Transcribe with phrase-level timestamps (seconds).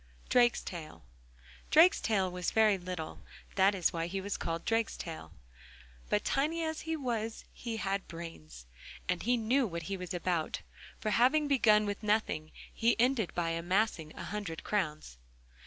[0.29, 1.03] DRAKESTAIL
[1.69, 3.21] Drakestail was very little,
[3.53, 5.29] that is why he was called Drakestail;
[6.09, 8.65] but tiny as he was he had brains,
[9.07, 10.61] and he knew what he was about,
[10.99, 15.19] for having begun with nothing he ended by amassing a hundred crowns.